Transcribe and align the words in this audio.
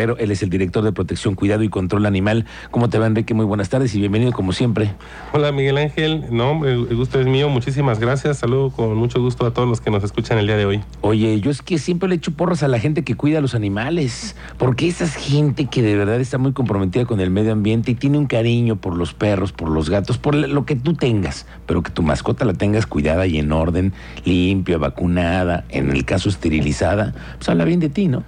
pero 0.00 0.16
él 0.16 0.30
es 0.30 0.42
el 0.42 0.48
director 0.48 0.82
de 0.82 0.92
protección, 0.92 1.34
cuidado 1.34 1.62
y 1.62 1.68
control 1.68 2.06
animal. 2.06 2.46
¿Cómo 2.70 2.88
te 2.88 2.98
va, 2.98 3.06
Enrique? 3.06 3.34
Muy 3.34 3.44
buenas 3.44 3.68
tardes 3.68 3.94
y 3.94 4.00
bienvenido 4.00 4.32
como 4.32 4.54
siempre. 4.54 4.94
Hola, 5.34 5.52
Miguel 5.52 5.76
Ángel. 5.76 6.24
No, 6.30 6.64
el 6.64 6.96
gusto 6.96 7.20
es 7.20 7.26
mío. 7.26 7.50
Muchísimas 7.50 8.00
gracias. 8.00 8.38
Saludo 8.38 8.70
con 8.70 8.96
mucho 8.96 9.20
gusto 9.20 9.44
a 9.44 9.52
todos 9.52 9.68
los 9.68 9.82
que 9.82 9.90
nos 9.90 10.02
escuchan 10.02 10.38
el 10.38 10.46
día 10.46 10.56
de 10.56 10.64
hoy. 10.64 10.80
Oye, 11.02 11.38
yo 11.42 11.50
es 11.50 11.60
que 11.60 11.78
siempre 11.78 12.08
le 12.08 12.14
echo 12.14 12.32
porras 12.32 12.62
a 12.62 12.68
la 12.68 12.78
gente 12.78 13.04
que 13.04 13.14
cuida 13.14 13.40
a 13.40 13.40
los 13.42 13.54
animales, 13.54 14.36
porque 14.56 14.88
esa 14.88 15.06
gente 15.06 15.66
que 15.66 15.82
de 15.82 15.94
verdad 15.94 16.18
está 16.18 16.38
muy 16.38 16.54
comprometida 16.54 17.04
con 17.04 17.20
el 17.20 17.28
medio 17.28 17.52
ambiente 17.52 17.90
y 17.90 17.94
tiene 17.94 18.16
un 18.16 18.24
cariño 18.24 18.76
por 18.76 18.96
los 18.96 19.12
perros, 19.12 19.52
por 19.52 19.68
los 19.68 19.90
gatos, 19.90 20.16
por 20.16 20.34
lo 20.34 20.64
que 20.64 20.76
tú 20.76 20.94
tengas, 20.94 21.44
pero 21.66 21.82
que 21.82 21.90
tu 21.90 22.02
mascota 22.02 22.46
la 22.46 22.54
tengas 22.54 22.86
cuidada 22.86 23.26
y 23.26 23.36
en 23.36 23.52
orden, 23.52 23.92
limpia, 24.24 24.78
vacunada, 24.78 25.66
en 25.68 25.90
el 25.90 26.06
caso 26.06 26.30
esterilizada, 26.30 27.12
pues 27.36 27.50
habla 27.50 27.66
bien 27.66 27.80
de 27.80 27.90
ti, 27.90 28.08
¿no? 28.08 28.24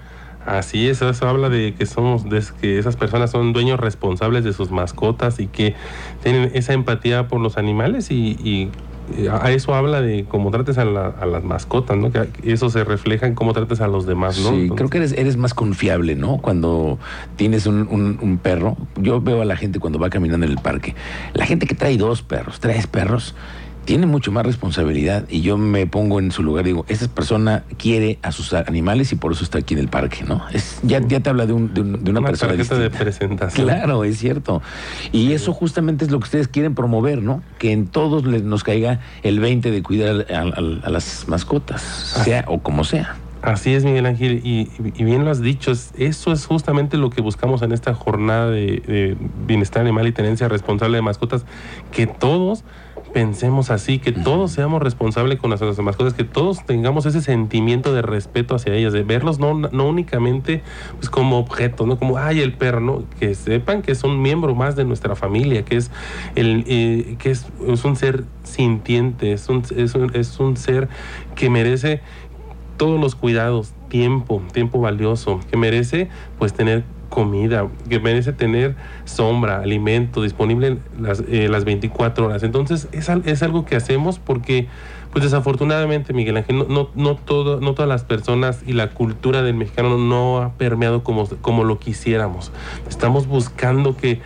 Así 0.46 0.88
es, 0.88 1.02
eso 1.02 1.28
habla 1.28 1.48
de 1.48 1.74
que 1.74 1.86
somos, 1.86 2.28
de 2.28 2.42
que 2.60 2.78
esas 2.78 2.96
personas 2.96 3.30
son 3.30 3.52
dueños 3.52 3.78
responsables 3.78 4.42
de 4.42 4.52
sus 4.52 4.70
mascotas 4.70 5.38
y 5.38 5.46
que 5.46 5.74
tienen 6.22 6.50
esa 6.54 6.72
empatía 6.72 7.28
por 7.28 7.40
los 7.40 7.56
animales 7.58 8.10
y, 8.10 8.70
a 9.30 9.50
eso 9.50 9.74
habla 9.74 10.00
de 10.00 10.24
cómo 10.26 10.50
trates 10.52 10.78
a, 10.78 10.84
las 10.84 11.44
mascotas, 11.44 11.96
¿no? 11.96 12.12
Que 12.12 12.28
eso 12.44 12.70
se 12.70 12.82
refleja 12.84 13.26
en 13.26 13.34
cómo 13.34 13.52
trates 13.52 13.80
a 13.80 13.88
los 13.88 14.06
demás, 14.06 14.38
¿no? 14.38 14.50
Sí, 14.50 14.70
creo 14.74 14.88
que 14.88 14.98
eres, 14.98 15.12
eres 15.12 15.36
más 15.36 15.54
confiable, 15.54 16.14
¿no? 16.14 16.38
Cuando 16.38 16.98
tienes 17.36 17.66
un, 17.66 17.88
un, 17.90 18.38
perro, 18.38 18.76
yo 18.96 19.20
veo 19.20 19.42
a 19.42 19.44
la 19.44 19.56
gente 19.56 19.80
cuando 19.80 19.98
va 19.98 20.08
caminando 20.08 20.46
en 20.46 20.52
el 20.52 20.58
parque, 20.58 20.94
la 21.34 21.46
gente 21.46 21.66
que 21.66 21.74
trae 21.74 21.96
dos 21.98 22.22
perros, 22.22 22.60
tres 22.60 22.86
perros, 22.86 23.34
tiene 23.84 24.06
mucho 24.06 24.30
más 24.30 24.46
responsabilidad 24.46 25.24
y 25.28 25.40
yo 25.40 25.56
me 25.58 25.86
pongo 25.86 26.20
en 26.20 26.30
su 26.30 26.42
lugar 26.42 26.64
y 26.64 26.68
digo, 26.68 26.84
esa 26.88 27.08
persona 27.08 27.64
quiere 27.78 28.18
a 28.22 28.32
sus 28.32 28.52
animales 28.54 29.12
y 29.12 29.16
por 29.16 29.32
eso 29.32 29.42
está 29.42 29.58
aquí 29.58 29.74
en 29.74 29.80
el 29.80 29.88
parque, 29.88 30.24
¿no? 30.24 30.42
Es, 30.52 30.78
ya, 30.82 31.00
ya 31.00 31.20
te 31.20 31.30
habla 31.30 31.46
de, 31.46 31.52
un, 31.52 31.74
de, 31.74 32.10
una, 32.10 32.22
persona 32.22 32.52
de 32.52 32.90
presentación. 32.90 33.66
Claro, 33.66 34.04
es 34.04 34.18
cierto. 34.18 34.62
Y 35.10 35.32
eso 35.32 35.52
justamente 35.52 36.04
es 36.04 36.10
lo 36.10 36.18
que 36.20 36.24
ustedes 36.24 36.48
quieren 36.48 36.74
promover, 36.74 37.22
¿no? 37.22 37.42
Que 37.58 37.72
en 37.72 37.86
todos 37.86 38.24
les, 38.24 38.42
nos 38.42 38.62
caiga 38.62 39.00
el 39.22 39.40
20 39.40 39.70
de 39.70 39.82
cuidar 39.82 40.26
a, 40.30 40.90
las 40.90 41.24
mascotas, 41.26 41.82
sea 41.82 42.44
o 42.46 42.60
como 42.60 42.84
sea. 42.84 43.16
Así 43.42 43.74
es, 43.74 43.84
Miguel 43.84 44.06
Ángel, 44.06 44.40
y, 44.44 44.70
bien 45.02 45.24
lo 45.24 45.32
has 45.32 45.42
dicho, 45.42 45.72
eso 45.72 46.32
es 46.32 46.46
justamente 46.46 46.96
lo 46.96 47.10
que 47.10 47.20
buscamos 47.20 47.62
en 47.62 47.72
esta 47.72 47.92
jornada 47.92 48.48
de 48.48 49.16
bienestar 49.48 49.82
animal 49.82 50.06
y 50.06 50.12
tenencia 50.12 50.46
responsable 50.46 50.98
de 50.98 51.02
mascotas, 51.02 51.44
que 51.90 52.06
todos 52.06 52.62
pensemos 53.12 53.70
así, 53.70 53.98
que 53.98 54.12
todos 54.12 54.52
seamos 54.52 54.82
responsables 54.82 55.38
con 55.38 55.50
nuestras 55.50 55.78
mascotas, 55.78 56.14
que 56.14 56.24
todos 56.24 56.64
tengamos 56.64 57.06
ese 57.06 57.20
sentimiento 57.20 57.92
de 57.92 58.02
respeto 58.02 58.54
hacia 58.54 58.74
ellas, 58.74 58.92
de 58.92 59.02
verlos 59.02 59.38
no, 59.38 59.54
no 59.54 59.88
únicamente 59.88 60.62
pues, 60.96 61.10
como 61.10 61.38
objeto, 61.38 61.86
no 61.86 61.98
como, 61.98 62.18
ay, 62.18 62.40
el 62.40 62.54
perro, 62.54 62.80
¿no? 62.80 63.04
que 63.18 63.34
sepan 63.34 63.82
que 63.82 63.94
son 63.94 64.20
miembro 64.22 64.54
más 64.54 64.76
de 64.76 64.84
nuestra 64.84 65.14
familia, 65.14 65.64
que 65.64 65.76
es, 65.76 65.90
el, 66.34 66.64
eh, 66.66 67.16
que 67.18 67.30
es, 67.30 67.46
un 67.60 67.96
ser 67.96 68.24
sintiente, 68.44 69.32
es 69.32 69.48
un, 69.48 69.62
es, 69.76 69.94
un, 69.94 70.10
es 70.14 70.40
un 70.40 70.56
ser 70.56 70.88
que 71.34 71.50
merece 71.50 72.00
todos 72.76 73.00
los 73.00 73.14
cuidados, 73.14 73.72
tiempo, 73.88 74.42
tiempo 74.52 74.80
valioso, 74.80 75.40
que 75.50 75.56
merece 75.56 76.08
pues 76.38 76.52
tener 76.52 76.84
comida, 77.12 77.68
que 77.90 78.00
merece 78.00 78.32
tener 78.32 78.74
sombra, 79.04 79.58
alimento 79.58 80.22
disponible 80.22 80.78
las, 80.98 81.22
eh, 81.28 81.46
las 81.50 81.66
24 81.66 82.26
horas. 82.26 82.42
Entonces 82.42 82.88
es, 82.92 83.10
es 83.26 83.42
algo 83.42 83.66
que 83.66 83.76
hacemos 83.76 84.18
porque 84.18 84.66
pues 85.12 85.24
desafortunadamente, 85.24 86.14
Miguel 86.14 86.38
Ángel, 86.38 86.56
no, 86.56 86.64
no, 86.64 86.88
no, 86.94 87.16
todo, 87.16 87.60
no 87.60 87.74
todas 87.74 87.88
las 87.88 88.02
personas 88.02 88.62
y 88.66 88.72
la 88.72 88.94
cultura 88.94 89.42
del 89.42 89.54
mexicano 89.54 89.98
no 89.98 90.38
ha 90.38 90.54
permeado 90.54 91.04
como, 91.04 91.28
como 91.42 91.64
lo 91.64 91.78
quisiéramos. 91.78 92.50
Estamos 92.88 93.26
buscando 93.26 93.94
que 93.94 94.22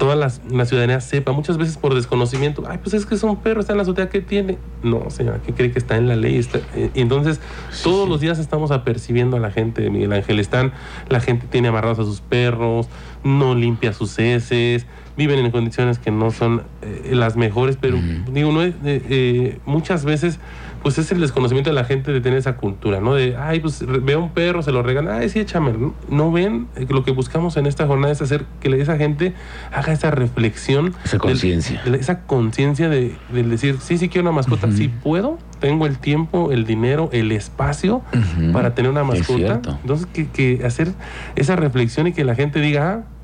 toda 0.00 0.16
la, 0.16 0.30
ciudadanía 0.30 0.98
sepa, 1.02 1.32
muchas 1.32 1.58
veces 1.58 1.76
por 1.76 1.94
desconocimiento, 1.94 2.64
ay, 2.66 2.78
pues 2.78 2.94
es 2.94 3.04
que 3.04 3.14
es 3.14 3.22
un 3.22 3.36
perro, 3.36 3.60
está 3.60 3.74
en 3.74 3.76
la 3.76 3.82
azotea, 3.82 4.08
¿qué 4.08 4.22
tiene? 4.22 4.56
No, 4.82 5.10
señora, 5.10 5.40
¿qué 5.44 5.52
cree 5.52 5.72
que 5.72 5.78
está 5.78 5.98
en 5.98 6.08
la 6.08 6.16
ley? 6.16 6.38
Está, 6.38 6.58
eh, 6.74 6.90
entonces, 6.94 7.38
todos 7.84 8.08
los 8.08 8.18
días 8.18 8.38
estamos 8.38 8.70
apercibiendo 8.70 9.36
a 9.36 9.40
la 9.40 9.50
gente 9.50 9.82
de 9.82 9.90
Miguel 9.90 10.14
Ángel. 10.14 10.40
Están, 10.40 10.72
la 11.10 11.20
gente 11.20 11.46
tiene 11.48 11.68
amarrados 11.68 11.98
a 11.98 12.04
sus 12.04 12.22
perros, 12.22 12.88
no 13.24 13.54
limpia 13.54 13.92
sus 13.92 14.18
heces, 14.18 14.86
viven 15.16 15.38
en 15.38 15.50
condiciones 15.50 15.98
que 15.98 16.10
no 16.10 16.30
son 16.30 16.62
eh, 16.82 17.10
las 17.12 17.36
mejores, 17.36 17.76
pero 17.80 17.98
digo, 18.32 18.52
no 18.52 18.62
eh, 18.62 19.58
muchas 19.66 20.04
veces 20.04 20.38
pues 20.82 20.98
es 20.98 21.12
el 21.12 21.20
desconocimiento 21.20 21.70
de 21.70 21.74
la 21.74 21.84
gente 21.84 22.12
de 22.12 22.20
tener 22.20 22.38
esa 22.38 22.56
cultura, 22.56 23.00
¿no? 23.00 23.14
De, 23.14 23.36
ay, 23.36 23.60
pues 23.60 23.84
veo 23.86 24.18
un 24.18 24.30
perro, 24.30 24.62
se 24.62 24.72
lo 24.72 24.82
regalan, 24.82 25.20
ay, 25.20 25.28
sí, 25.28 25.38
échame. 25.38 25.74
No 26.08 26.32
ven, 26.32 26.68
lo 26.88 27.04
que 27.04 27.10
buscamos 27.10 27.56
en 27.56 27.66
esta 27.66 27.86
jornada 27.86 28.12
es 28.12 28.22
hacer 28.22 28.46
que 28.60 28.68
esa 28.80 28.96
gente 28.96 29.34
haga 29.72 29.92
esa 29.92 30.10
reflexión. 30.10 30.94
Esa 31.04 31.18
conciencia. 31.18 31.82
Esa 31.84 32.22
conciencia 32.22 32.88
de, 32.88 33.14
decir, 33.30 33.76
sí, 33.80 33.98
sí 33.98 34.08
quiero 34.08 34.28
una 34.28 34.36
mascota, 34.36 34.70
sí 34.72 34.88
puedo, 34.88 35.38
tengo 35.60 35.86
el 35.86 35.98
tiempo, 35.98 36.50
el 36.50 36.66
dinero, 36.66 37.08
el 37.12 37.30
espacio 37.32 38.02
para 38.52 38.74
tener 38.74 38.90
una 38.90 39.04
mascota. 39.04 39.60
Entonces, 39.82 40.06
que, 40.12 40.28
que 40.28 40.64
hacer 40.64 40.92
esa 41.36 41.54
reflexión 41.54 42.06
y 42.08 42.12
que 42.12 42.24
la 42.24 42.34
gente 42.34 42.60
diga, 42.60 42.92
ah, 42.92 43.19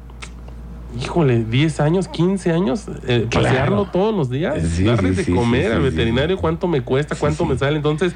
híjole, 1.01 1.45
10 1.45 1.81
años, 1.81 2.09
15 2.09 2.53
años, 2.53 2.87
eh, 3.07 3.27
pasearlo 3.33 3.87
todos 3.87 4.15
los 4.15 4.31
días, 4.31 4.85
darle 4.85 5.13
de 5.13 5.25
comer 5.33 5.73
al 5.73 5.83
veterinario, 5.83 6.37
cuánto 6.37 6.69
me 6.69 6.81
cuesta, 6.83 7.15
cuánto 7.15 7.45
me 7.45 7.57
sale. 7.57 7.77
Entonces, 7.77 8.15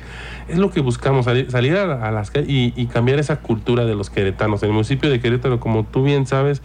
es 0.48 0.58
lo 0.58 0.70
que 0.70 0.80
buscamos, 0.80 1.26
salir, 1.26 1.76
a, 1.76 2.10
las 2.10 2.30
calles 2.30 2.48
y, 2.48 2.86
cambiar 2.86 3.18
esa 3.18 3.36
cultura 3.36 3.84
de 3.84 3.94
los 3.94 4.10
queretanos. 4.10 4.62
En 4.62 4.68
el 4.68 4.72
municipio 4.74 5.10
de 5.10 5.20
Querétaro, 5.20 5.60
como 5.60 5.84
tú 5.84 6.02
bien 6.02 6.26
sabes, 6.26 6.62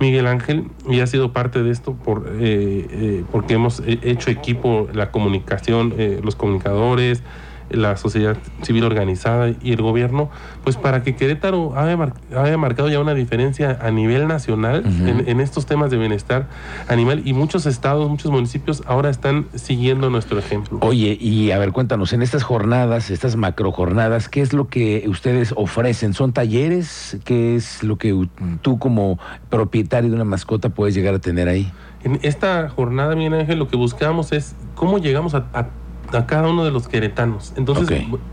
Miguel 0.00 0.26
Ángel, 0.26 0.68
y 0.88 1.00
ha 1.00 1.06
sido 1.06 1.32
parte 1.32 1.62
de 1.62 1.70
esto 1.70 1.94
por, 1.94 2.28
eh, 2.28 2.86
eh, 2.90 3.24
porque 3.32 3.54
hemos 3.54 3.82
hecho 3.86 4.30
equipo, 4.30 4.88
la 4.92 5.10
comunicación, 5.10 5.94
los 6.22 6.36
comunicadores, 6.36 7.22
la 7.70 7.96
sociedad 7.96 8.36
civil 8.62 8.84
organizada 8.84 9.50
y 9.62 9.72
el 9.72 9.82
gobierno, 9.82 10.30
pues 10.62 10.76
para 10.76 11.02
que 11.02 11.16
Querétaro 11.16 11.74
haya, 11.78 12.56
marcado 12.56 12.88
ya 12.88 13.00
una 13.00 13.14
diferencia 13.14 13.78
a 13.80 13.90
nivel 13.90 14.28
nacional 14.28 14.84
en, 14.84 15.40
estos 15.40 15.66
temas 15.66 15.90
de 15.90 15.98
bienestar 15.98 16.48
animal 16.88 17.22
y 17.24 17.32
muchos 17.32 17.66
estados, 17.66 18.08
muchos 18.08 18.30
municipios 18.30 18.82
ahora 18.86 19.10
están 19.10 19.46
siguiendo 19.54 20.10
nuestro 20.10 20.38
ejemplo. 20.38 20.78
Oye, 20.82 21.16
y 21.20 21.50
a 21.50 21.58
ver, 21.58 21.72
cuéntanos, 21.72 22.12
en 22.12 22.22
estas 22.22 22.42
jornadas, 22.42 23.10
estas 23.10 23.36
macro 23.36 23.72
jornadas, 23.72 24.28
¿qué 24.28 24.40
es 24.40 24.52
lo 24.52 24.68
que 24.68 25.04
ustedes 25.08 25.52
ofrecen? 25.56 26.14
¿Son 26.14 26.32
talleres? 26.32 27.18
¿Qué 27.24 27.56
es 27.56 27.82
lo 27.82 27.96
que 27.96 28.28
tú 28.62 28.78
como 28.78 29.18
propietario 29.50 30.10
de 30.10 30.16
una 30.16 30.24
mascota 30.24 30.68
puedes 30.68 30.94
llegar 30.94 31.14
a 31.14 31.18
tener 31.18 31.48
ahí? 31.48 31.70
En 32.04 32.18
esta 32.22 32.68
jornada, 32.68 33.16
mi 33.16 33.26
Ángel, 33.26 33.58
lo 33.58 33.68
que 33.68 33.76
buscamos 33.76 34.32
es 34.32 34.54
cómo 34.74 34.98
llegamos 34.98 35.34
a, 35.34 35.46
a 35.54 35.68
a 36.14 36.26
cada 36.26 36.48
uno 36.48 36.64
de 36.64 36.70
los 36.70 36.88
queretanos. 36.88 37.52
Entonces 37.56 37.90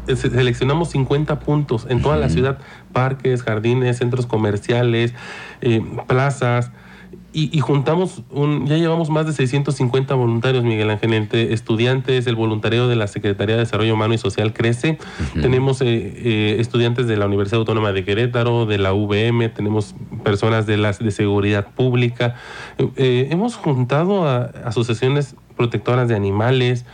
eh, 0.08 0.16
seleccionamos 0.16 0.90
50 0.90 1.40
puntos 1.40 1.88
en 1.90 2.02
toda 2.02 2.18
la 2.18 2.30
ciudad, 2.30 2.60
parques, 2.94 3.44
jardines, 3.44 3.98
centros 3.98 4.26
comerciales, 4.26 5.14
eh, 5.62 5.82
plazas. 6.08 6.72
Y, 7.34 7.58
juntamos, 7.62 8.24
un, 8.30 8.68
ya 8.68 8.76
llevamos 8.76 9.10
más 9.10 9.26
de 9.26 9.32
650 9.32 10.16
voluntarios, 10.16 10.66
Miguel 10.66 10.90
Ángel, 10.90 11.14
entre 11.14 11.54
estudiantes, 11.54 12.28
el 12.28 12.36
voluntariado 12.36 12.90
de 12.90 12.98
la 12.98 13.08
Secretaría 13.08 13.56
de 13.56 13.62
Desarrollo 13.62 13.94
Humano 13.94 14.14
y 14.14 14.18
Social 14.18 14.52
crece. 14.52 14.98
Tenemos 15.42 15.82
eh, 15.82 16.58
estudiantes 16.60 17.08
de 17.08 17.16
la 17.16 17.28
Universidad 17.28 17.60
Autónoma 17.60 17.94
de 17.94 18.04
Querétaro, 18.04 18.66
de 18.66 18.80
la 18.80 18.94
UVM, 18.94 19.50
tenemos 19.54 19.96
personas 20.26 20.66
de 20.66 20.76
las 20.76 21.00
de 21.00 21.12
seguridad 21.12 21.68
pública. 21.74 22.36
hemos 22.98 23.56
juntado 23.56 24.28
a 24.28 24.52
asociaciones 24.66 25.38
protectoras 25.56 26.10
de 26.10 26.16
animales, 26.16 26.86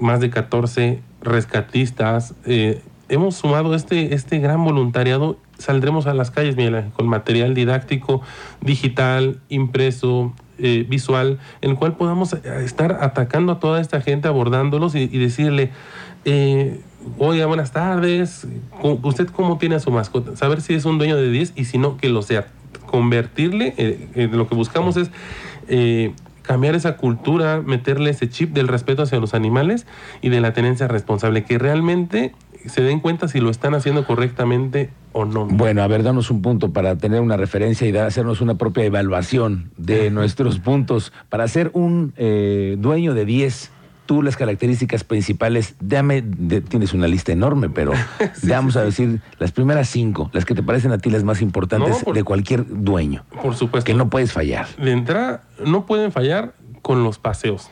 más 0.00 0.20
de 0.20 0.30
14 0.30 1.00
rescatistas. 1.22 2.34
Eh, 2.44 2.82
hemos 3.08 3.36
sumado 3.36 3.74
este, 3.74 4.14
este 4.14 4.38
gran 4.38 4.64
voluntariado. 4.64 5.36
Saldremos 5.58 6.06
a 6.06 6.14
las 6.14 6.30
calles, 6.30 6.56
Miguel 6.56 6.86
con 6.94 7.06
material 7.06 7.54
didáctico, 7.54 8.22
digital, 8.62 9.40
impreso, 9.48 10.32
eh, 10.62 10.84
visual, 10.88 11.38
en 11.62 11.70
el 11.70 11.76
cual 11.76 11.96
podamos 11.96 12.34
eh, 12.34 12.38
estar 12.64 12.98
atacando 13.00 13.52
a 13.52 13.60
toda 13.60 13.80
esta 13.80 14.02
gente, 14.02 14.28
abordándolos 14.28 14.94
y, 14.94 15.06
decirle, 15.06 15.70
eh, 16.26 16.80
oiga, 17.18 17.46
buenas 17.46 17.72
tardes, 17.72 18.46
¿usted 18.82 19.26
cómo 19.28 19.56
tiene 19.56 19.76
a 19.76 19.80
su 19.80 19.90
mascota? 19.90 20.36
Saber 20.36 20.60
si 20.60 20.74
es 20.74 20.84
un 20.84 20.98
dueño 20.98 21.16
de 21.16 21.30
10 21.30 21.54
y 21.56 21.64
si 21.64 21.78
no, 21.78 21.96
que 21.96 22.10
lo 22.10 22.20
sea. 22.20 22.46
Convertirle, 22.86 23.74
lo 24.32 24.48
que 24.48 24.54
buscamos 24.54 24.96
es 24.96 25.10
cambiar 26.50 26.74
esa 26.74 26.96
cultura, 26.96 27.62
meterle 27.64 28.10
ese 28.10 28.28
chip 28.28 28.52
del 28.52 28.66
respeto 28.66 29.04
hacia 29.04 29.20
los 29.20 29.34
animales 29.34 29.86
y 30.20 30.30
de 30.30 30.40
la 30.40 30.52
tenencia 30.52 30.88
responsable, 30.88 31.44
que 31.44 31.58
realmente 31.58 32.34
se 32.66 32.82
den 32.82 32.98
cuenta 32.98 33.28
si 33.28 33.38
lo 33.38 33.50
están 33.50 33.72
haciendo 33.72 34.04
correctamente 34.04 34.90
o 35.12 35.24
no. 35.24 35.46
Bueno, 35.46 35.84
a 35.84 35.86
ver, 35.86 36.02
danos 36.02 36.28
un 36.28 36.42
punto 36.42 36.72
para 36.72 36.98
tener 36.98 37.20
una 37.20 37.36
referencia 37.36 37.88
y 37.88 37.96
hacernos 37.96 38.40
una 38.40 38.56
propia 38.56 38.82
evaluación 38.82 39.70
de 39.76 40.10
nuestros 40.10 40.58
puntos. 40.58 41.12
Para 41.28 41.46
ser 41.46 41.70
un 41.72 42.14
eh, 42.16 42.74
dueño 42.80 43.14
de 43.14 43.26
10 43.26 43.70
tú 44.10 44.22
las 44.22 44.36
características 44.36 45.04
principales, 45.04 45.76
dame, 45.78 46.20
de- 46.26 46.60
tienes 46.62 46.94
una 46.94 47.06
lista 47.06 47.30
enorme, 47.30 47.68
pero 47.70 47.92
vamos 48.42 48.74
a 48.76 48.82
decir 48.82 49.20
las 49.38 49.52
primeras 49.52 49.88
cinco, 49.88 50.30
las 50.32 50.44
que 50.44 50.52
te 50.56 50.64
parecen 50.64 50.90
a 50.90 50.98
ti 50.98 51.10
las 51.10 51.22
más 51.22 51.40
importantes 51.42 51.90
No, 51.90 51.98
por- 52.00 52.16
de 52.16 52.24
cualquier 52.24 52.64
dueño, 52.66 53.24
Por 53.40 53.54
supuesto. 53.54 53.86
que 53.86 53.94
no 53.94 54.10
puedes 54.10 54.32
fallar. 54.32 54.66
De 54.78 54.90
entrada, 54.90 55.44
no 55.64 55.86
pueden 55.86 56.10
fallar 56.10 56.54
con 56.82 57.04
los 57.04 57.20
paseos. 57.20 57.70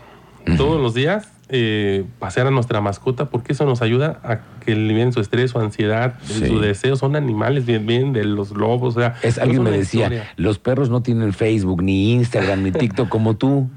Todos 0.56 0.80
los 0.80 0.94
días 0.94 1.28
eh, 1.48 2.04
pasear 2.20 2.46
a 2.46 2.50
nuestra 2.52 2.80
mascota 2.80 3.30
porque 3.30 3.52
eso 3.54 3.64
nos 3.64 3.82
ayuda 3.82 4.20
a 4.22 4.38
que 4.64 4.76
liberen 4.76 5.12
su 5.12 5.20
estrés, 5.20 5.50
su 5.50 5.58
ansiedad, 5.58 6.14
Sí. 6.22 6.46
su 6.46 6.60
deseo. 6.60 6.94
Son 6.94 7.16
animales 7.16 7.66
bien, 7.66 7.84
bien 7.86 8.12
de 8.12 8.24
los 8.24 8.50
lobos. 8.52 8.96
O 8.96 9.00
sea, 9.00 9.14
Es, 9.22 9.38
alguien 9.38 9.62
me 9.64 9.70
decía, 9.72 10.04
historia. 10.04 10.28
los 10.36 10.58
perros 10.58 10.88
no 10.88 11.02
tienen 11.02 11.32
Facebook, 11.32 11.82
ni 11.82 12.12
Instagram, 12.14 12.62
ni 12.62 12.70
TikTok 12.70 13.08
como 13.08 13.34
tú. 13.36 13.68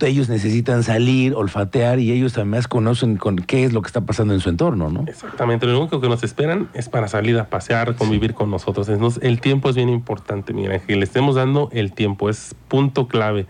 Ellos 0.00 0.28
necesitan 0.28 0.82
salir, 0.82 1.34
olfatear 1.34 1.98
y 1.98 2.12
ellos 2.12 2.36
además 2.36 2.68
conocen 2.68 3.16
con 3.16 3.36
qué 3.36 3.64
es 3.64 3.72
lo 3.72 3.80
que 3.80 3.86
está 3.86 4.02
pasando 4.02 4.34
en 4.34 4.40
su 4.40 4.50
entorno, 4.50 4.90
¿no? 4.90 5.04
Exactamente, 5.06 5.66
lo 5.66 5.80
único 5.80 6.00
que 6.00 6.08
nos 6.08 6.22
esperan 6.22 6.68
es 6.74 6.88
para 6.88 7.08
salir 7.08 7.38
a 7.38 7.48
pasear, 7.48 7.96
convivir 7.96 8.34
con 8.34 8.50
nosotros. 8.50 8.88
Entonces, 8.88 9.22
el 9.22 9.40
tiempo 9.40 9.70
es 9.70 9.76
bien 9.76 9.88
importante, 9.88 10.52
Miguel 10.52 10.72
Ángel. 10.72 10.98
Le 10.98 11.04
estemos 11.04 11.36
dando 11.36 11.70
el 11.72 11.92
tiempo, 11.92 12.28
es 12.28 12.54
punto 12.68 13.08
clave. 13.08 13.46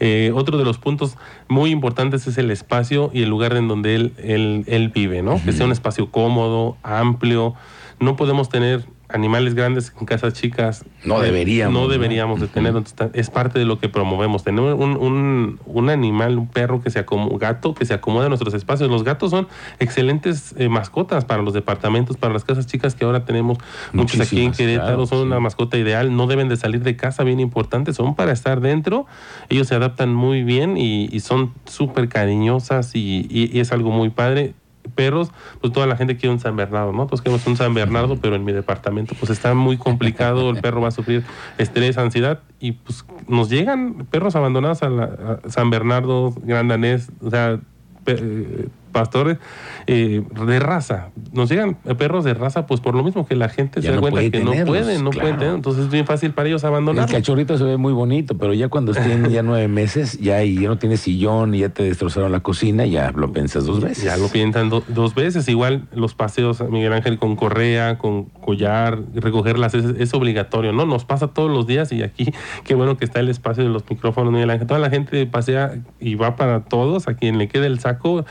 Eh, 0.00 0.30
otro 0.34 0.58
de 0.58 0.64
los 0.64 0.78
puntos 0.78 1.16
muy 1.48 1.70
importantes 1.70 2.26
es 2.26 2.36
el 2.38 2.50
espacio 2.50 3.10
y 3.14 3.22
el 3.22 3.30
lugar 3.30 3.56
en 3.56 3.68
donde 3.68 3.94
él, 3.94 4.12
él, 4.18 4.64
él 4.66 4.90
vive, 4.90 5.22
¿no? 5.22 5.42
Que 5.42 5.52
sea 5.52 5.66
un 5.66 5.72
espacio 5.72 6.10
cómodo, 6.10 6.76
amplio. 6.82 7.54
No 7.98 8.16
podemos 8.16 8.48
tener 8.48 8.84
animales 9.08 9.54
grandes 9.54 9.92
en 9.98 10.06
casas 10.06 10.34
chicas. 10.34 10.84
No 11.04 11.20
deberíamos, 11.20 11.72
No 11.74 11.80
¿no? 11.82 11.88
deberíamos 11.88 12.40
de 12.40 12.46
tener. 12.46 12.68
Entonces, 12.68 12.92
está- 12.92 13.10
Es 13.18 13.30
parte 13.30 13.58
de 13.58 13.64
lo 13.64 13.78
que 13.78 13.88
promovemos. 13.88 14.44
Tener 14.44 14.60
un, 14.60 14.96
un, 14.96 15.60
un 15.64 15.90
animal, 15.90 16.36
un 16.38 16.46
perro 16.48 16.82
que 16.82 16.90
se 16.90 16.98
acomoda, 16.98 17.32
un 17.32 17.38
gato 17.38 17.74
que 17.74 17.84
se 17.86 17.94
acomoda 17.94 18.26
a 18.26 18.28
nuestros 18.28 18.52
espacios. 18.54 18.90
Los 18.90 19.04
gatos 19.04 19.30
son 19.30 19.48
excelentes 19.78 20.54
eh, 20.58 20.68
mascotas 20.68 21.24
para 21.24 21.42
los 21.42 21.54
departamentos, 21.54 22.16
para 22.16 22.32
las 22.34 22.44
casas 22.44 22.66
chicas 22.66 22.94
que 22.94 23.04
ahora 23.04 23.24
tenemos 23.24 23.58
muchos 23.92 24.20
aquí 24.20 24.42
en 24.42 24.52
Querétaro. 24.52 24.86
claro, 24.88 25.06
son 25.06 25.18
sí. 25.20 25.24
una 25.26 25.40
mascota 25.40 25.78
ideal. 25.78 26.14
No 26.14 26.26
deben 26.26 26.48
de 26.48 26.56
salir 26.56 26.82
de 26.82 26.96
casa, 26.96 27.24
bien 27.24 27.40
importante. 27.40 27.92
Son 27.92 28.14
para 28.14 28.32
estar 28.32 28.60
dentro. 28.60 29.06
Ellos 29.48 29.68
se 29.68 29.74
adaptan 29.74 30.14
muy 30.14 30.42
bien 30.42 30.76
y, 30.76 31.08
y 31.10 31.20
son 31.20 31.54
súper 31.64 32.08
cariñosas 32.08 32.94
y, 32.94 33.26
y- 33.30 33.50
y 33.56 33.60
es 33.60 33.72
algo 33.72 33.90
muy 33.90 34.10
padre. 34.10 34.54
Perros, 34.88 35.30
pues 35.60 35.72
toda 35.72 35.86
la 35.86 35.96
gente 35.96 36.16
quiere 36.16 36.32
un 36.32 36.40
San 36.40 36.56
Bernardo, 36.56 36.92
¿no? 36.92 37.06
Todos 37.06 37.22
queremos 37.22 37.46
un 37.46 37.56
San 37.56 37.74
Bernardo, 37.74 38.16
pero 38.20 38.36
en 38.36 38.44
mi 38.44 38.52
departamento 38.52 39.14
pues 39.18 39.30
está 39.30 39.54
muy 39.54 39.76
complicado, 39.76 40.50
el 40.50 40.60
perro 40.60 40.80
va 40.80 40.88
a 40.88 40.92
sufrir 40.92 41.24
estrés, 41.58 41.98
ansiedad 41.98 42.40
y 42.60 42.72
pues 42.72 43.04
nos 43.26 43.48
llegan 43.50 44.06
perros 44.10 44.36
abandonados 44.36 44.82
a, 44.82 44.88
la, 44.88 45.38
a 45.44 45.50
San 45.50 45.70
Bernardo, 45.70 46.34
Gran 46.42 46.68
Danés, 46.68 47.10
o 47.22 47.30
sea, 47.30 47.60
eh, 48.06 48.68
pastores 48.88 49.38
eh, 49.86 50.22
de 50.46 50.58
raza. 50.58 51.08
Nos 51.32 51.48
llegan 51.50 51.74
perros 51.98 52.24
de 52.24 52.34
raza 52.34 52.66
pues 52.66 52.80
por 52.80 52.94
lo 52.94 53.02
mismo 53.04 53.26
que 53.26 53.36
la 53.36 53.48
gente 53.48 53.80
Ya 53.80 53.86
se 53.86 53.88
da 53.90 53.94
no 53.96 54.00
cuenta 54.02 54.20
que 54.30 54.42
no 54.44 54.52
pueden, 54.66 55.04
no 55.04 55.10
claro. 55.10 55.20
pueden 55.26 55.38
tener, 55.38 55.54
entonces 55.54 55.84
es 55.84 55.90
bien 55.90 56.06
fácil 56.06 56.32
para 56.32 56.48
ellos 56.48 56.62
El 56.64 56.68
abandonar. 56.68 57.10
cachorrito 57.10 57.56
se 57.58 57.64
ve 57.64 57.76
muy 57.76 57.92
bonito, 57.92 58.36
pero 58.36 58.52
ya 58.54 58.68
cuando 58.68 58.92
estén 58.92 59.28
ya 59.30 59.42
nueve 59.42 59.68
meses, 59.68 60.18
ya, 60.18 60.42
y 60.44 60.56
ya 60.60 60.68
no 60.68 60.78
tienes 60.78 61.00
sillón 61.00 61.54
y 61.54 61.60
ya 61.60 61.68
te 61.68 61.82
destrozaron 61.84 62.32
la 62.32 62.40
cocina, 62.40 62.86
ya 62.86 63.12
lo 63.12 63.32
piensas 63.32 63.66
dos 63.66 63.80
veces. 63.80 64.04
Ya 64.04 64.16
lo 64.16 64.28
piensan 64.28 64.68
do- 64.70 64.82
dos 64.88 65.14
veces. 65.14 65.48
Igual 65.48 65.86
los 65.92 66.14
paseos, 66.14 66.62
Miguel 66.70 66.92
Ángel, 66.92 67.18
con 67.18 67.36
correa, 67.36 67.98
con 67.98 68.24
collar, 68.26 68.98
recogerlas 69.14 69.74
es, 69.74 69.84
es 69.98 70.14
obligatorio, 70.14 70.72
¿no? 70.72 70.86
Nos 70.86 71.04
pasa 71.04 71.28
todos 71.28 71.50
los 71.50 71.66
días 71.66 71.92
y 71.92 72.02
aquí, 72.02 72.32
qué 72.64 72.74
bueno 72.74 72.96
que 72.96 73.04
está 73.04 73.20
el 73.20 73.28
espacio 73.28 73.62
de 73.64 73.70
los 73.70 73.88
micrófonos, 73.88 74.32
Miguel 74.32 74.50
Ángel. 74.50 74.66
Toda 74.66 74.80
la 74.80 74.90
gente 74.90 75.24
pasea 75.26 75.74
y 76.00 76.14
va 76.14 76.36
para 76.36 76.64
todos, 76.64 77.08
a 77.08 77.14
quien 77.14 77.38
le 77.38 77.48
quede 77.48 77.66
el 77.66 77.78
saco. 77.80 78.24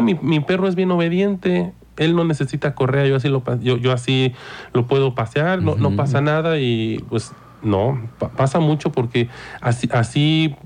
Ah, 0.00 0.02
mi, 0.02 0.14
mi 0.14 0.40
perro 0.40 0.66
es 0.68 0.74
bien 0.74 0.90
obediente. 0.90 1.72
Él 1.96 2.16
no 2.16 2.24
necesita 2.24 2.74
correa, 2.74 3.06
yo 3.06 3.16
así 3.16 3.28
lo, 3.28 3.42
yo, 3.60 3.76
yo 3.76 3.92
así 3.92 4.32
lo 4.72 4.86
puedo 4.86 5.14
pasear, 5.14 5.60
no, 5.62 5.76
no 5.76 5.88
Ujú. 5.88 5.96
pasa 5.96 6.20
nada 6.22 6.58
y 6.58 6.98
pues 7.10 7.34
no, 7.62 8.10
pa- 8.18 8.30
pasa 8.30 8.58
mucho 8.58 8.90
porque 8.90 9.28
así, 9.60 9.86
así 9.92 10.56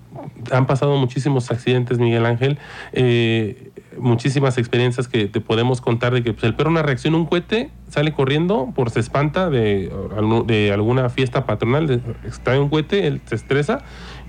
han 0.53 0.67
pasado 0.67 0.97
muchísimos 0.97 1.51
accidentes, 1.51 1.99
Miguel 1.99 2.25
Ángel, 2.25 2.59
eh, 2.93 3.73
muchísimas 3.99 4.59
experiencias 4.59 5.09
que 5.09 5.27
te 5.27 5.41
podemos 5.41 5.81
contar 5.81 6.15
de 6.15 6.23
que 6.23 6.33
pues, 6.35 6.45
el 6.45 6.55
perro 6.55 6.71
una 6.71 6.83
reacción 6.83 7.15
a 7.15 7.17
un 7.17 7.27
cohete, 7.27 7.71
sale 7.89 8.13
corriendo 8.13 8.71
por 8.75 8.91
se 8.91 9.01
espanta 9.01 9.51
de, 9.51 9.91
de 10.47 10.73
alguna 10.73 11.09
fiesta 11.09 11.47
patronal, 11.47 12.01
extrae 12.25 12.61
un 12.61 12.69
cohete, 12.69 13.09
él 13.09 13.23
se 13.25 13.35
estresa 13.35 13.79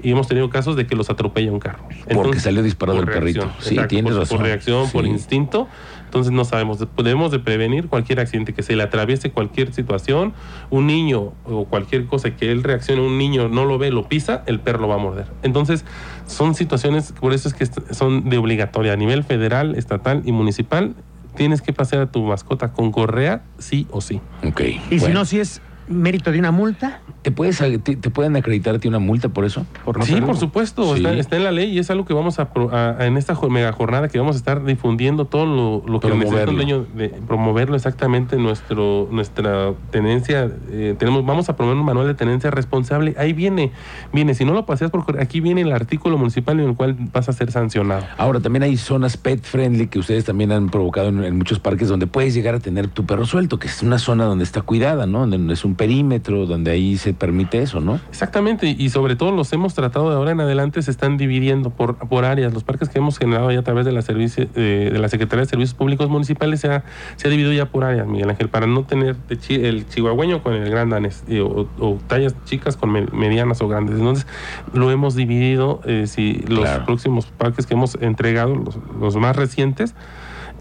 y 0.06 0.12
hemos 0.12 0.28
tenido 0.28 0.52
casos 0.52 0.76
de 0.76 0.86
que 0.86 0.96
los 0.96 1.10
atropella 1.10 1.52
un 1.52 1.60
carro. 1.60 1.88
Porque 2.14 2.40
salió 2.40 2.62
disparado 2.62 3.00
por 3.00 3.10
el 3.10 3.14
perrito. 3.16 3.52
Sí, 3.58 3.70
exacto, 3.70 3.88
tienes 3.88 4.12
por, 4.14 4.22
razón. 4.22 4.38
Por 4.38 4.46
reacción, 4.46 4.92
por 4.92 5.08
instinto. 5.08 5.68
Entonces 6.06 6.32
no 6.32 6.46
sabemos, 6.46 6.78
debemos 6.96 7.32
de 7.32 7.40
prevenir 7.40 7.88
cualquier 7.88 8.20
accidente 8.20 8.54
que 8.54 8.62
se 8.62 8.76
le 8.76 8.84
atraviese 8.84 9.32
cualquier 9.32 9.74
situación, 9.74 10.34
un 10.70 10.86
niño 10.86 11.34
o 11.44 11.66
cualquier 11.66 12.06
cosa 12.06 12.36
que 12.36 12.52
él 12.52 12.64
reaccione, 12.64 13.02
un 13.02 13.18
niño 13.18 13.50
no 13.50 13.66
lo 13.66 13.80
ve, 13.80 13.90
lo 13.90 14.08
pisa, 14.08 14.44
el 14.46 14.60
perro 14.60 14.82
lo 14.82 14.88
va 14.90 14.96
a 14.96 15.00
morder. 15.00 15.26
Entonces 15.42 15.84
son 16.28 16.54
situaciones, 16.54 17.12
por 17.12 17.34
eso 17.34 17.50
es 17.50 17.56
que 17.56 17.66
son 17.92 18.30
de 18.30 18.38
obligatoria 18.38 18.94
a 18.94 18.96
nivel 18.98 19.24
federal, 19.24 19.74
estatal 19.74 20.22
y 20.24 20.32
municipal. 20.32 20.94
Tienes 21.36 21.64
que 21.64 21.74
pasear 21.74 22.04
a 22.04 22.12
tu 22.12 22.24
mascota 22.24 22.74
con 22.74 22.92
correa, 22.92 23.44
sí 23.58 23.88
o 23.90 24.02
sí. 24.02 24.22
Ok. 24.48 24.62
Y 24.92 25.00
si 25.00 25.12
no, 25.12 25.26
si 25.26 25.40
es 25.40 25.62
mérito 25.88 26.32
de 26.32 26.40
una 26.40 26.52
multa, 26.52 27.02
¿Te, 27.22 27.32
puedes, 27.32 27.58
te, 27.58 27.96
te 27.96 28.10
pueden 28.10 28.36
acreditarte 28.36 28.88
una 28.88 29.00
multa 29.00 29.30
por 29.30 29.46
eso? 29.46 29.66
por 29.84 29.98
no 30.00 30.06
sí, 30.06 30.20
por 30.22 30.38
supuesto, 30.38 30.96
Sí. 30.96 30.98
está, 31.04 31.14
está 31.14 31.36
en 31.38 31.44
la 31.44 31.52
ley 31.52 31.72
y 31.72 31.80
es 31.80 31.90
algo 31.90 32.06
que 32.06 32.14
vamos 32.14 32.40
a, 32.40 32.52
pro- 32.54 32.74
a- 32.74 32.92
a- 33.00 33.06
en 33.08 33.18
esta 33.18 33.36
mega 33.50 33.72
jornada 33.72 34.08
que 34.08 34.20
vamos 34.20 34.36
a 34.36 34.40
estar 34.40 34.64
difundiendo 34.64 35.26
todo 35.26 35.46
lo, 35.46 35.84
lo 35.92 36.00
que 36.00 36.08
necesita 36.10 36.42
un 36.42 36.46
Promoverlo. 36.46 36.54
dueño 36.54 36.86
de 36.96 37.10
promoverlo 37.28 37.76
exactamente 37.76 38.38
nuestro 38.38 39.08
nuestra 39.12 39.74
tenencia 39.92 40.52
eh, 40.72 40.96
tenemos 40.98 41.26
vamos 41.26 41.50
a 41.50 41.56
promover 41.56 41.80
un 41.80 41.86
manual 41.86 42.08
de 42.08 42.14
tenencia 42.16 42.52
responsable 42.52 43.16
ahí 43.18 43.34
viene 43.34 43.72
viene 44.14 44.34
si 44.34 44.46
no 44.46 44.54
lo 44.54 44.66
paseas 44.66 44.92
por 44.92 45.20
aquí 45.20 45.40
viene 45.42 45.62
el 45.62 45.72
artículo 45.72 46.18
municipal 46.18 46.60
en 46.60 46.70
el 46.70 46.76
cual 46.76 46.96
vas 47.14 47.30
a 47.30 47.34
ser 47.34 47.52
sancionado 47.52 48.06
Ahora, 48.18 48.40
también 48.40 48.64
hay 48.64 48.78
zonas 48.78 49.18
pet 49.18 49.42
friendly 49.44 49.88
que 49.88 50.00
ustedes 50.00 50.26
también 50.26 50.52
han 50.52 50.70
provocado 50.70 51.10
en, 51.10 51.24
en 51.24 51.38
muchos 51.38 51.60
parques 51.60 51.88
donde 51.90 52.08
puedes 52.08 52.34
llegar 52.34 52.56
a 52.56 52.60
tener 52.60 52.88
tu 52.88 53.06
perro 53.06 53.26
suelto, 53.26 53.60
que 53.60 53.68
es 53.68 53.82
una 53.84 53.98
zona 54.00 54.26
donde 54.26 54.44
está 54.44 54.62
cuidada, 54.62 55.06
¿no? 55.06 55.26
Donde 55.28 55.54
es 55.54 55.66
un 55.66 55.75
perímetro, 55.76 56.46
donde 56.46 56.72
ahí 56.72 56.98
se 56.98 57.14
permite 57.14 57.62
eso, 57.62 57.80
¿no? 57.82 58.00
Exactamente, 58.10 58.68
y 58.78 58.90
sobre 58.90 59.16
todo 59.16 59.32
los 59.32 59.52
hemos 59.54 59.74
tratado 59.74 60.10
de 60.10 60.16
ahora 60.16 60.32
en 60.32 60.42
adelante, 60.42 60.82
se 60.82 60.92
están 60.92 61.18
dividiendo 61.18 61.70
por, 61.70 61.98
por 61.98 62.26
áreas. 62.26 62.54
Los 62.54 62.64
parques 62.64 62.90
que 62.90 63.00
hemos 63.00 63.18
generado 63.18 63.52
ya 63.52 63.60
a 63.60 63.64
través 63.64 63.86
de 63.86 63.92
la, 63.92 64.02
servicio, 64.02 64.48
eh, 64.56 64.90
de 64.92 65.00
la 65.00 65.10
Secretaría 65.10 65.42
de 65.44 65.50
Servicios 65.50 65.74
Públicos 65.76 66.10
Municipales 66.10 66.60
se 66.62 66.70
ha, 66.70 66.84
se 67.16 67.28
ha 67.28 67.32
dividido 67.32 67.54
ya 67.54 67.66
por 67.68 67.84
áreas, 67.84 68.08
Miguel 68.08 68.30
Ángel, 68.30 68.50
para 68.50 68.68
no 68.68 68.84
tener 68.84 69.16
el 69.50 69.88
chihuahueño 69.88 70.42
con 70.42 70.54
el 70.54 70.70
gran 70.70 70.90
danés, 70.90 71.24
eh, 71.28 71.42
o, 71.42 71.68
o 71.80 71.98
tallas 72.08 72.36
chicas 72.46 72.78
con 72.78 72.92
me- 72.92 73.08
medianas 73.08 73.62
o 73.62 73.68
grandes. 73.68 73.98
Entonces, 74.00 74.28
lo 74.74 74.92
hemos 74.92 75.16
dividido. 75.16 75.82
eh, 75.86 76.08
si 76.08 76.34
los 76.48 76.62
Claro. 76.62 76.86
próximos 76.86 77.26
parques 77.28 77.66
que 77.66 77.74
hemos 77.74 77.96
entregado, 78.02 78.56
los, 78.56 78.78
los 79.00 79.16
más 79.18 79.36
recientes, 79.36 79.96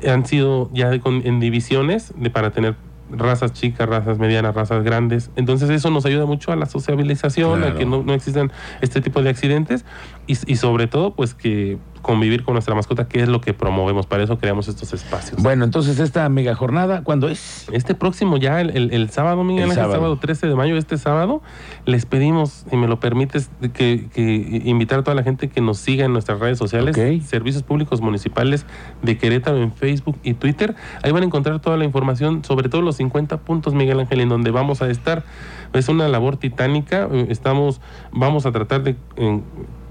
han 0.06 0.26
sido 0.26 0.68
ya 0.74 0.98
con- 0.98 1.22
en 1.24 1.40
divisiones 1.40 2.12
de, 2.16 2.28
para 2.30 2.50
tener 2.50 2.74
razas 3.10 3.52
chicas, 3.52 3.88
razas 3.88 4.18
medianas, 4.18 4.54
razas 4.54 4.82
grandes. 4.84 5.30
Entonces 5.36 5.70
eso 5.70 5.90
nos 5.90 6.06
ayuda 6.06 6.26
mucho 6.26 6.52
a 6.52 6.56
la 6.56 6.66
sociabilización, 6.66 7.60
Claro. 7.60 7.74
a 7.74 7.78
que 7.78 7.84
no, 7.86 8.02
no 8.02 8.14
existan 8.14 8.50
este 8.80 9.00
tipo 9.00 9.22
de 9.22 9.30
accidentes 9.30 9.84
y, 10.26 10.32
y 10.50 10.56
sobre 10.56 10.86
todo 10.86 11.14
pues 11.14 11.34
que 11.34 11.78
convivir 12.04 12.44
con 12.44 12.52
nuestra 12.54 12.74
mascota, 12.76 13.08
que 13.08 13.22
es 13.22 13.28
lo 13.28 13.40
que 13.40 13.54
promovemos. 13.54 14.06
Para 14.06 14.22
eso 14.22 14.38
creamos 14.38 14.68
estos 14.68 14.92
espacios. 14.92 15.42
Bueno, 15.42 15.64
entonces 15.64 15.98
esta 15.98 16.28
mega 16.28 16.54
jornada, 16.54 17.02
¿cuándo 17.02 17.28
es? 17.28 17.66
Este 17.72 17.94
próximo 17.96 18.36
ya, 18.36 18.60
el, 18.60 18.70
el- 18.76 18.92
el 18.92 19.10
sábado, 19.10 19.42
Miguel 19.42 19.70
El 19.70 19.72
sábado. 19.74 19.94
sábado. 19.94 20.16
13 20.18 20.46
de 20.46 20.54
mayo, 20.54 20.76
este 20.76 20.98
sábado, 20.98 21.42
les 21.86 22.06
pedimos, 22.06 22.64
si 22.70 22.76
me 22.76 22.86
lo 22.86 23.00
permites, 23.00 23.50
que, 23.72 24.08
que 24.14 24.62
invitar 24.66 25.00
a 25.00 25.02
toda 25.02 25.14
la 25.14 25.22
gente 25.24 25.48
que 25.48 25.60
nos 25.60 25.78
siga 25.78 26.04
en 26.04 26.12
nuestras 26.12 26.38
redes 26.38 26.58
sociales. 26.58 26.94
Servicios 27.26 27.62
Públicos 27.62 28.00
Municipales 28.02 28.66
de 29.02 29.16
Querétaro 29.18 29.56
en 29.56 29.72
Facebook 29.72 30.18
y 30.22 30.34
Twitter. 30.34 30.74
Ahí 31.02 31.10
van 31.10 31.22
a 31.22 31.26
encontrar 31.26 31.58
toda 31.60 31.76
la 31.78 31.84
información, 31.84 32.44
sobre 32.44 32.68
todo 32.68 32.82
los 32.82 32.96
50 32.96 33.38
puntos, 33.38 33.72
Miguel 33.74 33.98
Ángel, 33.98 34.20
en 34.20 34.28
donde 34.28 34.50
vamos 34.50 34.82
a 34.82 34.90
estar. 34.90 35.24
Es 35.72 35.88
una 35.88 36.06
labor 36.08 36.36
titánica. 36.36 37.08
eh, 37.10 37.26
Estamos, 37.30 37.80
vamos 38.12 38.44
a 38.46 38.52
tratar 38.52 38.82
de 38.82 38.96
eh, 39.16 39.40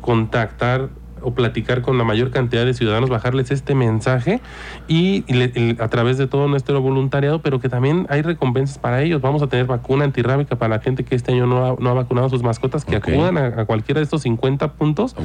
contactar 0.01 0.89
o 1.23 1.33
platicar 1.33 1.81
con 1.81 1.97
la 1.97 2.03
mayor 2.03 2.31
cantidad 2.31 2.65
de 2.65 2.73
ciudadanos, 2.73 3.09
bajarles 3.09 3.51
este 3.51 3.75
mensaje 3.75 4.41
y, 4.87 5.23
y 5.27 5.33
le- 5.33 5.51
el- 5.55 5.77
a 5.79 5.87
través 5.87 6.17
de 6.17 6.27
todo 6.27 6.47
nuestro 6.47 6.79
voluntariado, 6.81 7.41
pero 7.41 7.59
que 7.59 7.69
también 7.69 8.05
hay 8.09 8.21
recompensas 8.21 8.77
para 8.77 9.01
ellos. 9.01 9.21
Vamos 9.21 9.41
a 9.41 9.47
tener 9.47 9.65
vacuna 9.65 10.03
antirrábica 10.05 10.55
para 10.57 10.75
la 10.77 10.81
gente 10.81 11.03
que 11.03 11.15
este 11.15 11.31
año 11.31 11.47
no 11.47 11.65
ha, 11.65 11.75
no 11.79 11.89
ha 11.89 11.93
vacunado 11.93 12.27
a 12.27 12.29
sus 12.29 12.43
mascotas, 12.43 12.85
que 12.85 12.95
acudan 13.13 13.37
a, 13.37 13.61
a 13.61 13.65
cualquiera 13.65 13.99
de 13.99 14.03
estos 14.03 14.21
50 14.23 14.73
puntos. 14.73 15.15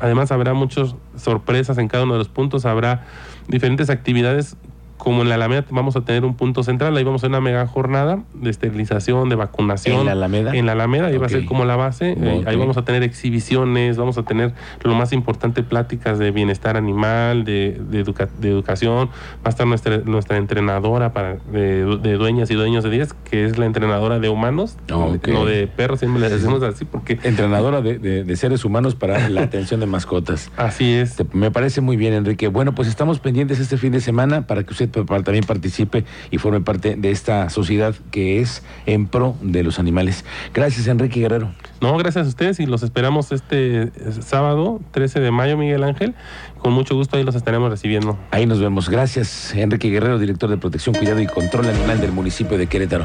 Además 0.00 0.32
habrá 0.32 0.54
muchas 0.54 0.94
sorpresas 1.16 1.78
en 1.78 1.88
cada 1.88 2.04
uno 2.04 2.14
de 2.14 2.18
los 2.18 2.28
puntos, 2.28 2.64
habrá 2.66 3.04
diferentes 3.48 3.90
actividades 3.90 4.56
como 5.02 5.22
en 5.22 5.28
la 5.28 5.34
Alameda 5.34 5.64
vamos 5.70 5.96
a 5.96 6.02
tener 6.02 6.24
un 6.24 6.36
punto 6.36 6.62
central, 6.62 6.96
ahí 6.96 7.02
vamos 7.02 7.24
a 7.24 7.26
una 7.26 7.40
mega 7.40 7.66
jornada 7.66 8.20
de 8.34 8.50
esterilización, 8.50 9.28
de 9.28 9.34
vacunación. 9.34 9.98
¿En 10.00 10.06
la 10.06 10.12
Alameda? 10.12 10.54
En 10.54 10.66
la 10.66 10.72
Alameda, 10.72 11.08
ahí 11.08 11.18
va 11.18 11.26
a 11.26 11.28
ser 11.28 11.44
como 11.44 11.64
la 11.64 11.74
base. 11.74 12.12
eh. 12.20 12.44
Ahí 12.46 12.54
vamos 12.54 12.76
a 12.76 12.84
tener 12.84 13.02
exhibiciones, 13.02 13.96
vamos 13.96 14.16
a 14.18 14.22
tener 14.22 14.52
lo 14.84 14.94
más 14.94 15.12
importante, 15.12 15.64
pláticas 15.64 16.20
de 16.20 16.30
bienestar 16.30 16.76
animal, 16.76 17.42
de, 17.44 17.80
de, 17.90 18.04
educa- 18.04 18.28
de 18.38 18.48
educación. 18.50 19.08
Va 19.38 19.46
a 19.46 19.48
estar 19.48 19.66
nuestra, 19.66 19.98
nuestra 19.98 20.36
entrenadora 20.36 21.12
para, 21.12 21.38
de, 21.50 21.84
de 21.98 22.12
dueñas 22.14 22.48
y 22.52 22.54
dueños 22.54 22.84
de 22.84 22.90
días, 22.90 23.12
que 23.28 23.44
es 23.44 23.58
la 23.58 23.66
entrenadora 23.66 24.20
de 24.20 24.28
humanos, 24.28 24.76
Ok. 24.92 25.26
no 25.28 25.44
de 25.46 25.66
perros, 25.66 25.98
siempre 25.98 26.20
le 26.20 26.28
decimos 26.28 26.62
así, 26.62 26.84
porque 26.84 27.18
Entrenadora 27.24 27.80
de, 27.80 27.98
de- 27.98 28.22
de 28.22 28.36
seres 28.36 28.64
humanos 28.64 28.94
para 28.94 29.28
la 29.28 29.42
atención 29.50 29.80
de 29.80 29.86
mascotas. 29.86 30.52
así 30.56 30.92
es. 30.92 31.16
Te- 31.16 31.26
Me 31.32 31.50
parece 31.50 31.80
muy 31.80 31.96
bien, 31.96 32.12
Enrique. 32.14 32.46
Bueno, 32.46 32.72
pues 32.74 32.86
estamos 32.86 33.18
pendientes 33.18 33.58
este 33.58 33.76
fin 33.78 33.90
de 33.92 34.00
semana 34.00 34.46
para 34.46 34.62
que 34.62 34.70
usted 34.72 34.91
también 34.92 35.44
participe 35.44 36.04
y 36.30 36.38
forme 36.38 36.60
parte 36.60 36.96
de 36.96 37.10
esta 37.10 37.50
sociedad 37.50 37.94
que 38.10 38.40
es 38.40 38.62
en 38.86 39.06
pro 39.06 39.36
de 39.42 39.62
los 39.62 39.78
animales. 39.78 40.24
Gracias, 40.54 40.86
Enrique 40.86 41.20
Guerrero. 41.20 41.52
No, 41.80 41.96
gracias 41.96 42.26
a 42.26 42.28
ustedes 42.28 42.60
y 42.60 42.66
los 42.66 42.82
esperamos 42.82 43.32
este 43.32 43.82
eh, 43.82 43.90
sábado, 44.20 44.80
13 44.92 45.20
de 45.20 45.30
mayo, 45.30 45.56
Miguel 45.56 45.82
Ángel. 45.82 46.14
Con 46.58 46.72
mucho 46.72 46.94
gusto 46.94 47.16
ahí 47.16 47.24
los 47.24 47.34
estaremos 47.34 47.70
recibiendo. 47.70 48.16
Ahí 48.30 48.46
nos 48.46 48.60
vemos. 48.60 48.88
Gracias, 48.88 49.52
Enrique 49.54 49.88
Guerrero, 49.90 50.20
director 50.20 50.48
de 50.48 50.58
Protección, 50.58 50.94
Cuidado 50.94 51.20
y 51.20 51.26
Control 51.26 51.66
Animal 51.68 52.00
del 52.00 52.12
municipio 52.12 52.56
de 52.56 52.68
Querétaro. 52.68 53.00